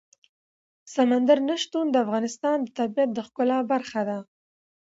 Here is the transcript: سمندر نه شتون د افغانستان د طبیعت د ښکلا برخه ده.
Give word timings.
سمندر 0.93 1.37
نه 1.49 1.55
شتون 1.63 1.85
د 1.91 1.95
افغانستان 2.05 2.57
د 2.61 2.67
طبیعت 2.79 3.09
د 3.13 3.19
ښکلا 3.27 3.59
برخه 3.71 4.01
ده. 4.09 4.17